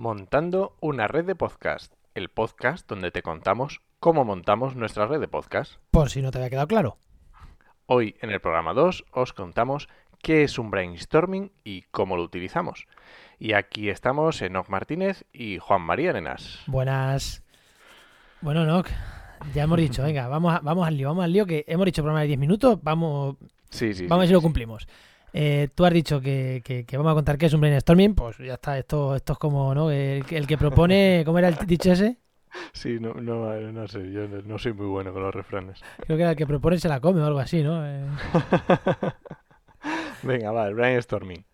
[0.00, 5.26] Montando una red de podcast, el podcast donde te contamos cómo montamos nuestra red de
[5.26, 5.76] podcast.
[5.90, 6.98] Por si no te había quedado claro.
[7.86, 9.88] Hoy en el programa 2 os contamos
[10.22, 12.86] qué es un brainstorming y cómo lo utilizamos.
[13.38, 16.60] Y aquí estamos Enoch Martínez y Juan María Arenas.
[16.66, 17.42] Buenas.
[18.42, 18.88] Bueno, Enoch,
[19.54, 22.02] ya hemos dicho, venga, vamos, a- vamos al lío, vamos al lío, que hemos dicho
[22.02, 23.36] programa de 10 minutos, vamos,
[23.70, 24.06] Sí, sí.
[24.06, 24.44] vamos a ver sí, si lo sí.
[24.44, 24.86] cumplimos.
[25.38, 28.38] Eh, tú has dicho que, que- que vamos a contar qué es un brainstorming, pues
[28.38, 29.90] ya está, esto, esto es como, ¿no?
[29.90, 32.16] El, que- el que propone, ¿cómo era el dicho ese?
[32.72, 35.80] Sí, no, no, no sé, yo no, no soy muy bueno con los refranes.
[36.06, 37.86] Creo que era el que propone se la come o algo así, ¿no?
[37.86, 38.02] Eh,
[40.22, 41.44] Venga, va, el brainstorming.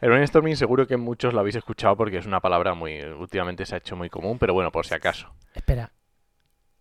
[0.00, 3.74] El brainstorming seguro que muchos lo habéis escuchado porque es una palabra muy últimamente se
[3.74, 5.32] ha hecho muy común, pero bueno, por si acaso.
[5.54, 5.92] espera.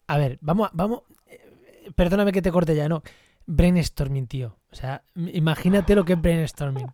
[0.07, 1.03] A ver, vamos, a- vamos.
[1.27, 1.39] eh,
[1.95, 3.01] Perdóname que te corte ya, ¿no?
[3.45, 4.57] Brainstorming, tío.
[4.71, 6.87] O sea, imagínate lo que es brainstorming.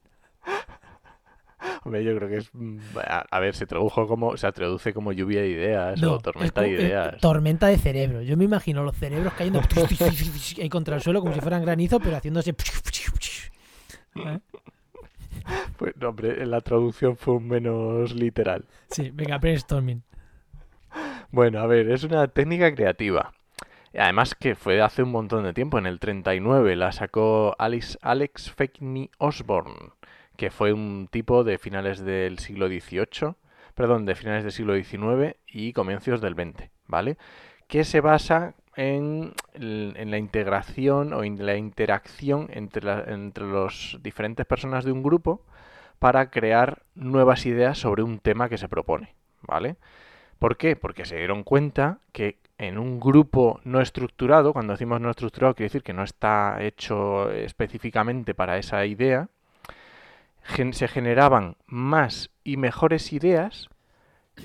[1.84, 5.12] Hombre, yo creo que es mm, a, a ver, se tradujo como se traduce como
[5.12, 7.22] lluvia de ideas No, o tormenta es de es ideas.
[7.22, 8.22] tormenta de cerebro.
[8.22, 9.62] Yo me imagino los cerebros cayendo
[10.62, 12.52] ahí contra el suelo como si fueran granizo, pero haciéndose.
[12.52, 14.40] ¿Eh?
[15.78, 18.66] Pues no, hombre, la traducción fue un menos literal.
[18.90, 20.04] Sí, venga, brainstorming.
[21.32, 23.34] Bueno, a ver, es una técnica creativa.
[23.98, 28.52] Además que fue hace un montón de tiempo, en el 39 la sacó Alex, Alex
[28.52, 29.92] Feckney Osborne,
[30.38, 33.36] que fue un tipo de finales del siglo XVIII,
[33.74, 37.18] perdón, de finales del siglo XIX y comienzos del XX, ¿vale?
[37.68, 44.46] Que se basa en, en la integración o en la interacción entre, entre las diferentes
[44.46, 45.42] personas de un grupo
[45.98, 49.76] para crear nuevas ideas sobre un tema que se propone, ¿vale?
[50.40, 50.76] ¿Por qué?
[50.76, 55.70] Porque se dieron cuenta que en un grupo no estructurado, cuando decimos no estructurado, quiere
[55.70, 59.30] decir que no está hecho específicamente para esa idea,
[60.44, 63.70] gen- se generaban más y mejores ideas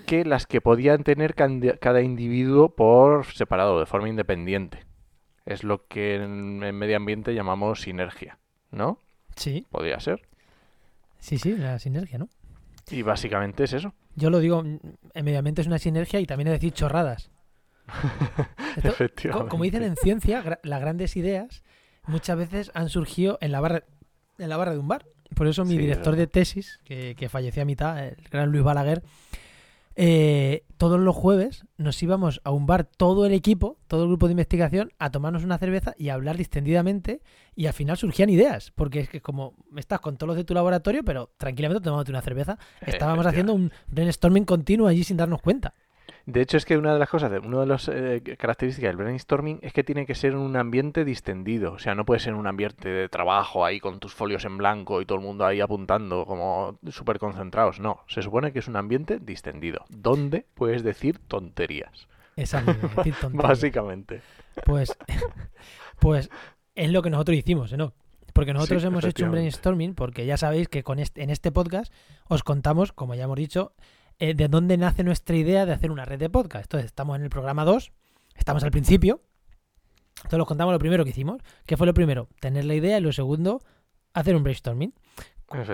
[0.07, 4.85] que las que podían tener cada individuo por separado, de forma independiente.
[5.47, 8.39] Es lo que en, en medio ambiente llamamos sinergia,
[8.71, 8.99] ¿no?
[9.37, 10.23] Sí, Podría ser.
[11.19, 12.29] sí, sí, la sinergia, ¿no?
[12.91, 13.93] Y básicamente es eso.
[14.17, 17.31] Yo lo digo, en medio ambiente es una sinergia y también es decir chorradas.
[17.87, 19.49] Esto, co- Efectivamente.
[19.49, 21.63] como dicen en ciencia, las grandes ideas
[22.07, 23.85] muchas veces han surgido en la barra,
[24.39, 25.07] en la barra de un bar.
[25.35, 28.63] Por eso mi Sí, director de tesis, que, que falleció a mitad, el gran Luis
[28.63, 29.03] Balaguer,
[29.97, 34.27] eh, todos los jueves nos íbamos a un bar, todo el equipo, todo el grupo
[34.27, 37.21] de investigación, a tomarnos una cerveza y a hablar distendidamente
[37.55, 40.53] y al final surgían ideas, porque es que como estás con todos los de tu
[40.53, 45.75] laboratorio, pero tranquilamente tomándote una cerveza, estábamos haciendo un brainstorming continuo allí sin darnos cuenta.
[46.27, 49.59] De hecho, es que una de las cosas, una de las eh, características del brainstorming
[49.61, 51.73] es que tiene que ser en un ambiente distendido.
[51.73, 55.03] O sea, no puede ser un ambiente de trabajo ahí con tus folios en blanco
[55.03, 57.79] y todo el mundo ahí apuntando como súper concentrados.
[57.79, 63.49] No, se supone que es un ambiente distendido, donde puedes decir tonterías, es decir tonterías.
[63.49, 64.23] básicamente.
[64.65, 64.97] Pues,
[66.01, 66.31] pues
[66.75, 67.93] es lo que nosotros hicimos, ¿no?
[68.33, 71.53] Porque nosotros Sí, hemos hecho un brainstorming, porque ya sabéis que con este, en este
[71.53, 71.93] podcast
[72.29, 73.73] os contamos, como ya hemos dicho,
[74.19, 76.65] eh, de dónde nace nuestra idea de hacer una red de podcast.
[76.67, 77.93] Entonces, estamos en el programa 2,
[78.37, 79.21] estamos al principio.
[80.19, 81.43] Entonces, os contamos lo primero que hicimos.
[81.67, 82.29] ¿Qué fue lo primero?
[82.41, 83.63] Tener la idea y lo segundo,
[84.13, 84.95] hacer un brainstorming.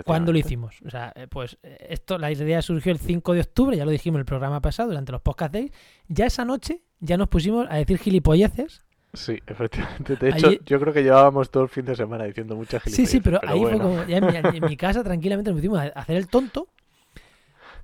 [0.05, 0.77] ¿Cuándo lo hicimos?
[0.84, 3.91] O sea, eh, pues eh, esto, la idea surgió el 5 de octubre, ya lo
[3.91, 5.71] dijimos en el programa pasado, durante los podcast days.
[6.09, 10.17] Ya esa noche ya nos pusimos a decir gilipolleces Sí, efectivamente.
[10.17, 13.07] De hecho, Allí- yo creo que llevábamos todo el fin de semana diciendo muchas Sí,
[13.07, 13.77] sí, pero, gilipolleces, ahí bueno.
[13.78, 16.69] fue como, ya en mi, en mi casa tranquilamente nos pusimos a hacer el tonto,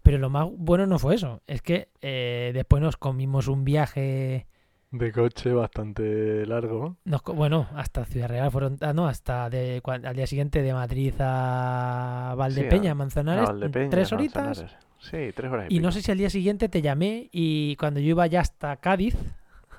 [0.06, 4.46] pero lo más bueno no fue eso, es que eh, después nos comimos un viaje,
[4.92, 6.96] De coche bastante largo.
[7.04, 11.12] nos bueno, hasta Ciudad Real, fueron, ah, no, hasta de, al día siguiente de Madrid
[11.18, 14.76] a Valdepeña, a- Manzanares, a Valdepeñas, tres horitas, Manzanares.
[14.98, 18.00] Sí, tres horas y, y no sé si al día siguiente te llamé y cuando
[18.00, 19.14] yo iba ya hasta Cádiz,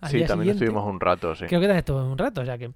[0.02, 1.46] al Sí, día también estuvimos un rato, sí.
[1.48, 2.72] creo que también estuve un rato, o sea que...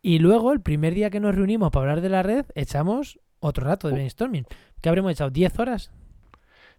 [0.00, 3.64] Y luego, el primer día que nos reunimos para hablar de la red, echamos otro
[3.66, 3.96] rato de Uh.
[3.96, 4.46] brainstorming.
[4.80, 5.30] ¿Qué habremos echado?
[5.30, 5.92] ¿10 horas?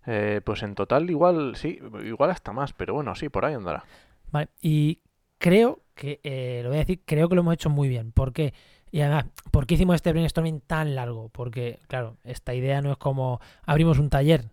[0.05, 3.83] Eh, pues en total igual, sí, igual hasta más, pero bueno, sí, por ahí andará.
[4.31, 4.99] Vale, y
[5.37, 8.11] creo que, eh, lo voy a decir, creo que lo hemos hecho muy bien.
[8.11, 8.53] ¿Por qué?
[8.91, 11.29] Y además, ¿por qué hicimos este brainstorming tan largo?
[11.29, 14.51] Porque, claro, esta idea no es como abrimos un taller.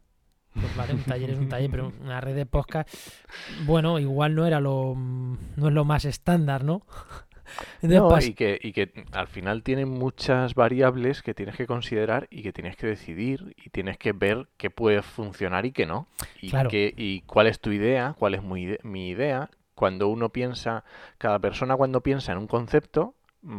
[0.54, 2.88] Pues vale, un taller es un taller, pero una red de podcast,
[3.66, 6.82] bueno, igual no era lo, no es lo más estándar, ¿no?
[7.82, 11.66] Entonces, No, pas- y que, y que al final tiene muchas variables que tienes que
[11.66, 15.86] considerar y que tienes que decidir y tienes que ver qué puede funcionar y qué
[15.86, 16.06] no.
[16.40, 16.70] Y, Claro.
[16.72, 19.50] y cuál es tu idea, cuál es mi, ide- mi idea.
[19.74, 20.84] Cuando uno piensa,
[21.18, 23.14] cada persona cuando piensa en un concepto,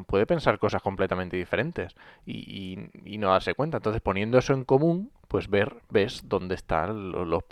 [0.07, 1.95] puede pensar cosas completamente diferentes
[2.25, 3.77] y, y, no darse cuenta.
[3.77, 7.43] Entonces, poniendo eso en común, pues ver, ves dónde están los, los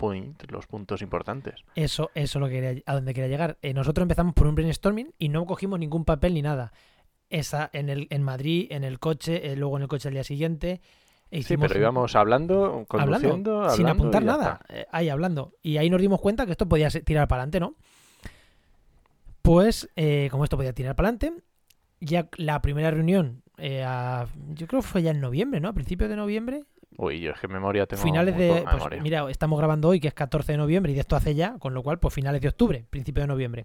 [0.48, 1.64] los puntos importantes.
[1.74, 3.58] Eso, eso es lo que a donde quería llegar.
[3.62, 6.72] Eh, nosotros empezamos por un brainstorming y no cogimos ningún papel ni nada.
[7.28, 10.24] Esa en, el, en Madrid, en el coche, eh, luego en el coche al día
[10.24, 10.80] siguiente.
[11.30, 15.52] sí, pero íbamos hablando, conduciendo, hablando, sin apuntar nada, eh, ahí hablando.
[15.62, 17.74] Y ahí nos dimos cuenta que esto podía tirar para adelante, ¿no?
[19.42, 19.88] Pues,
[20.30, 21.42] como esto podía tirar para adelante,
[22.00, 25.68] ya la primera reunión, yo creo que fue ya en noviembre, ¿no?
[25.68, 26.64] A principios de noviembre,
[26.96, 28.02] Uy, yo es que memoria tengo.
[28.02, 28.64] Finales de.
[28.70, 31.58] Pues, mira, estamos grabando hoy, que es 14 de noviembre, y de esto hace ya,
[31.58, 33.64] con lo cual, pues finales de octubre, principio de noviembre.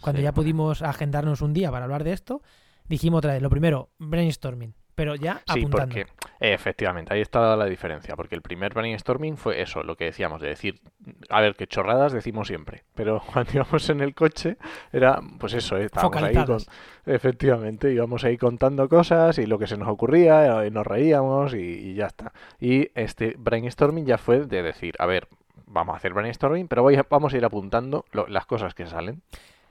[0.00, 2.42] Cuando ya pudimos agendarnos un día para hablar de esto,
[2.86, 6.06] dijimos otra vez, lo primero, brainstorming pero ya sí, porque
[6.40, 10.48] efectivamente, ahí está la diferencia, porque el primer brainstorming fue eso, lo que decíamos, de
[10.48, 10.80] decir,
[11.28, 14.56] a ver, qué chorradas decimos siempre, pero cuando íbamos en el coche
[14.92, 15.84] era, pues eso, ¿eh?
[15.84, 16.58] estábamos ahí con,
[17.04, 21.94] efectivamente, íbamos ahí contando cosas y lo que se nos ocurría, y nos reíamos y,
[21.94, 22.32] ya está.
[22.58, 25.28] Y este brainstorming ya fue de decir, a ver,
[25.66, 29.20] vamos a hacer brainstorming, pero vamos a ir apuntando las cosas que salen.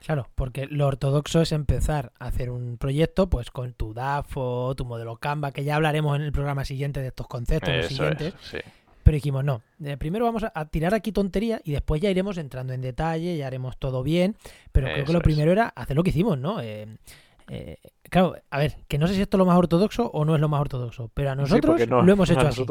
[0.06, 4.84] Claro, porque lo ortodoxo es empezar a hacer un proyecto pues con tu DAFO, tu
[4.84, 8.34] modelo Canva, que ya hablaremos en el programa siguiente de estos conceptos, los siguientes.
[9.02, 12.72] Pero dijimos, no, eh, primero vamos a, tirar aquí tontería y después ya iremos entrando
[12.72, 14.36] en detalle, ya haremos todo bien.
[14.70, 16.60] Pero creo que lo primero era hacer lo que hicimos, ¿no?
[16.60, 16.86] Eh,
[17.48, 20.36] eh, claro, a ver, que no sé si esto es lo más ortodoxo o no
[20.36, 22.64] es lo más ortodoxo, pero a nosotros lo hemos hecho así.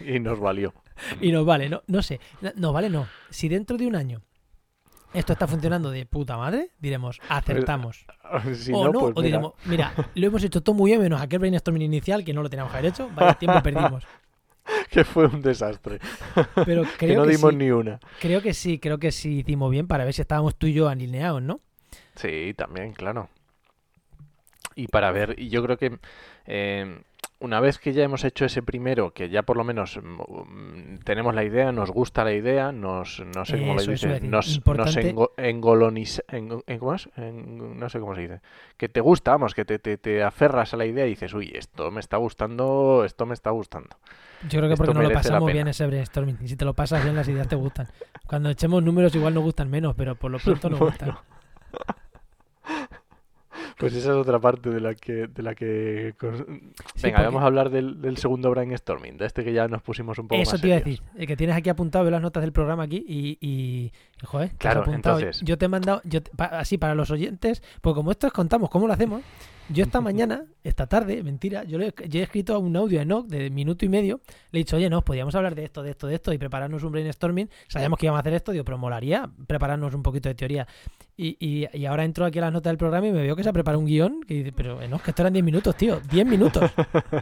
[0.04, 0.74] Y nos valió.
[1.20, 2.18] y nos vale, no, no sé,
[2.56, 3.06] no vale, no.
[3.30, 4.22] Si dentro de un año
[5.14, 8.06] esto está funcionando de puta madre, diremos, acertamos.
[8.72, 11.82] o no, pues o diremos, mira, lo hemos hecho todo muy bien, menos aquel brainstorming
[11.82, 14.04] inicial que no lo teníamos que haber hecho, vaya tiempo perdimos.
[14.90, 15.98] que fue un desastre.
[16.64, 18.00] Pero creo que no dimos ni una.
[18.20, 20.88] Creo que sí, creo que sí hicimos bien para ver si estábamos tú y yo
[20.88, 21.60] alineados, ¿no?
[22.14, 23.28] Sí, también, claro.
[24.74, 25.98] Y para ver, y yo creo que
[26.46, 27.02] eh,
[27.42, 31.34] una vez que ya hemos hecho ese primero, que ya por lo menos mm, tenemos
[31.34, 34.98] la idea, nos gusta la idea, nos, no sé cómo le dice, nos, nos
[35.36, 36.22] engoloniza,
[36.78, 37.08] ¿cómo es?
[37.16, 38.40] no sé cómo se dice,
[38.76, 41.90] que te gusta, vamos, que te, te, aferras a la idea y dices, uy, esto
[41.90, 43.96] me está gustando, esto me está gustando.
[44.48, 47.02] Yo creo que porque no lo pasamos bien ese brainstorming, y si te lo pasas
[47.02, 47.88] bien las ideas te gustan.
[48.26, 51.16] Cuando echemos números igual nos gustan menos, pero por lo pronto nos gustan.
[53.78, 55.28] Pues esa es otra parte de la que...
[55.28, 56.14] De la que...
[57.02, 60.40] Venga, vamos a hablar del, segundo brainstorming, de este que ya nos pusimos un poco
[60.40, 63.04] Eso te iba a decir, el que tienes aquí apuntado las notas del programa aquí
[63.06, 63.38] y...
[63.40, 63.92] y
[64.24, 65.40] joder, claro, entonces...
[65.42, 68.86] Yo te he mandado, yo así para los oyentes, pues como esto es contamos cómo
[68.86, 69.22] lo hacemos,
[69.68, 73.50] yo esta mañana, esta tarde, mentira, yo, le, he escrito un audio a Enoch de
[73.50, 74.20] minuto y medio.
[74.50, 76.82] Le he dicho, oye, no, podríamos hablar de esto, de esto, de esto y prepararnos
[76.82, 77.48] un brainstorming.
[77.68, 80.66] Sabíamos que íbamos a hacer esto, digo, pero molaría prepararnos un poquito de teoría.
[81.16, 83.48] Y, y, ahora entro aquí a las notas del programa y me veo que se
[83.48, 84.22] ha preparado un guion.
[84.22, 86.70] Que dice, pero Enoch, que esto eran 10 minutos, tío, 10 minutos.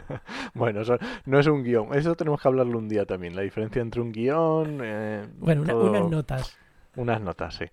[0.53, 1.93] bueno, eso no es un guion.
[1.93, 3.35] Eso tenemos que hablarlo un día también.
[3.35, 4.79] La diferencia entre un guion.
[4.83, 6.57] Eh, bueno, unas notas.
[6.95, 7.65] Unas notas, sí.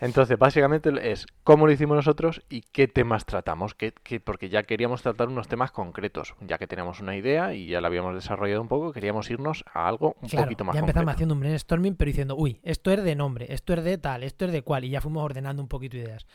[0.00, 3.92] Entonces, básicamente es cómo lo hicimos nosotros y qué temas tratamos, ¿Qué,
[4.24, 7.88] porque ya queríamos tratar unos temas concretos, ya que teníamos una idea y ya la
[7.88, 11.40] habíamos desarrollado un poco, queríamos irnos a algo un poquito más ya empezamos haciendo un
[11.40, 14.62] brainstorming, pero diciendo, uy, esto es de nombre, esto es de tal, esto es de
[14.62, 16.26] cual, y ya fuimos ordenando un poquito ideas.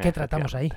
[0.00, 0.72] ¿Qué tratamos ahí?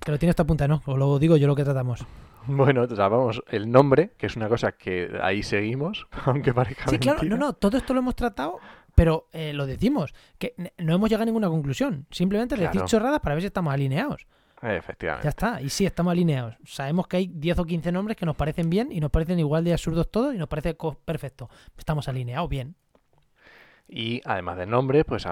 [0.00, 0.82] Que lo tienes esta punta, ¿no?
[0.86, 2.04] O lo digo yo lo que tratamos.
[2.46, 7.22] Bueno, tratamos el nombre, que es una cosa que ahí seguimos, aunque parezca Sí, claro,
[7.24, 8.60] no, no, todo esto lo hemos tratado
[8.96, 12.06] pero eh, lo decimos, que no hemos llegado a ninguna conclusión.
[12.10, 14.26] Simplemente decir chorradas para ver si estamos alineados.
[14.62, 15.24] Efectivamente.
[15.24, 16.56] Ya está, y sí, estamos alineados.
[16.64, 19.64] Sabemos que hay 10 o 15 nombres que nos parecen bien y nos parecen igual
[19.64, 20.74] de absurdos todos y nos parece
[21.04, 21.50] perfecto.
[21.76, 22.74] Estamos alineados bien.
[23.86, 25.26] Y además del nombre, pues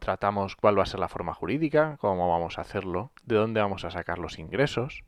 [0.00, 3.84] tratamos cuál va a ser la forma jurídica, cómo vamos a hacerlo, de dónde vamos
[3.84, 5.04] a sacar los ingresos,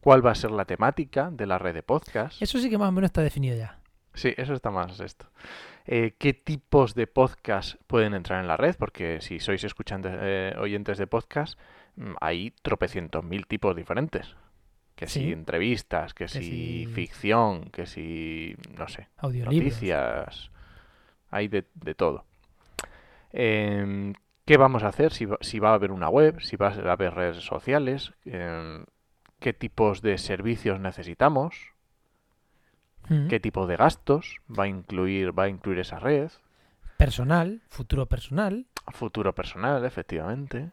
[0.00, 2.42] cuál va a ser la temática de la red de podcast.
[2.42, 3.78] Eso sí que más o menos está definido ya.
[4.14, 5.26] Sí, eso está más esto.
[5.86, 10.54] Eh, qué tipos de podcast pueden entrar en la red, porque si sois escuchantes, eh,
[10.58, 11.58] oyentes de podcast,
[11.96, 14.34] mm, hay tropecientos mil tipos diferentes.
[14.96, 20.52] Que si entrevistas, que, si, ficción, que si, no sé, noticias,
[21.30, 21.62] hay de,
[21.96, 22.24] todo.
[23.32, 24.14] Em,
[24.44, 25.12] ¿Qué vamos a hacer?
[25.12, 28.84] Si va, si va, a haber una web, si va a haber redes sociales, em,
[29.40, 31.73] qué tipos de servicios necesitamos,
[33.28, 36.30] qué tipo de gastos va a incluir, va a incluir esa red.
[36.96, 38.66] Personal, futuro personal.
[38.92, 40.70] Futuro personal, efectivamente.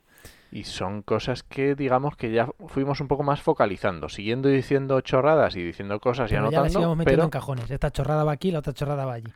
[0.52, 5.56] Y son cosas que, digamos, que ya fuimos un poco más focalizando, siguiendo diciendo chorradas
[5.56, 6.68] y diciendo cosas y anotando.
[6.68, 7.72] Ya las metiendo en cajones.
[7.72, 9.32] Esta chorrada va aquí, la otra chorrada va allí.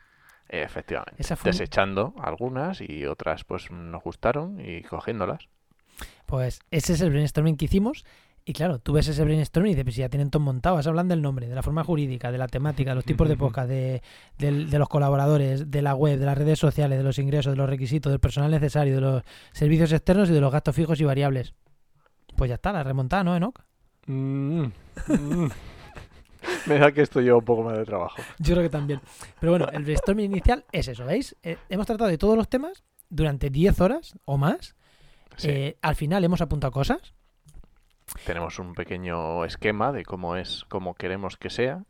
[0.49, 1.23] Efectivamente.
[1.43, 5.47] Desechando algunas y otras, pues nos gustaron y cogiéndolas.
[6.25, 8.05] Pues ese es el brainstorming que hicimos.
[8.47, 10.85] Y claro, tú ves ese brainstorming y dices, pues si ya tienen todo montado, vas
[10.85, 13.67] hablando del nombre, de la forma jurídica, de la temática, de los tipos de podcast,
[13.67, 14.03] de,
[14.37, 17.57] del- de los colaboradores, de la web, de las redes sociales, de los ingresos, de
[17.57, 21.05] los requisitos, del personal necesario, de los servicios externos y de los gastos fijos y
[21.05, 21.55] variables.
[22.35, 23.59] Pues ya está, la remontada, ¿no, Enoch?
[24.05, 24.65] Mm,
[25.07, 25.49] mm.
[26.67, 28.17] Me da que esto lleva un poco más de trabajo.
[28.37, 29.01] Yo creo que también.
[29.39, 31.35] Pero bueno, el brainstorming inicial es eso, ¿veis?
[31.41, 34.75] Eh, hemos tratado de todos los temas durante 10 horas o más.
[35.37, 37.15] Sí, Eh, al final hemos apuntado cosas.
[38.25, 41.84] Tenemos un pequeño esquema de cómo es, cómo queremos que sea.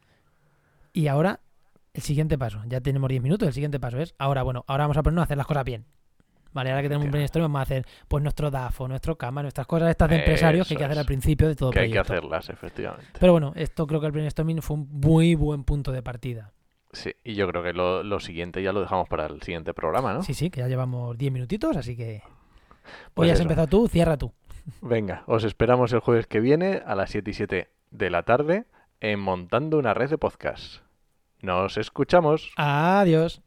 [0.94, 1.42] Y ahora,
[1.94, 2.62] el siguiente paso.
[2.68, 3.48] Ya tenemos 10 minutos.
[3.48, 5.86] El siguiente paso es, ahora, bueno, ahora vamos a ponernos a hacer las cosas bien.
[6.54, 9.68] Vale, ahora que tenemos un brainstorming, vamos a hacer pues nuestro DAFO, nuestro cama, nuestras
[9.68, 12.00] cosas estas de empresarios que hay que hacer al principio de todo que hay que
[12.00, 13.12] hacerlas, efectivamente.
[13.20, 16.54] Pero bueno, esto creo que el brainstorming fue un muy buen punto de partida.
[16.94, 20.14] Sí, y yo creo que lo, lo siguiente ya lo dejamos para el siguiente programa,
[20.14, 20.24] ¿no?
[20.24, 22.24] Sí, sí, que ya llevamos 10 minutitos, así que...
[23.14, 23.44] Pues Hoy has eso.
[23.44, 24.32] empezado tú, cierra tú.
[24.82, 28.66] Venga, os esperamos el jueves que viene a las 7 y 7 de la tarde
[29.00, 30.82] en Montando una red de podcast.
[31.42, 32.52] Nos escuchamos.
[32.58, 33.42] Adiós.